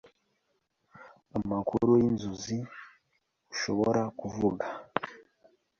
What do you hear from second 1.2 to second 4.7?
Amakuru yinzozi ushobora kuvuga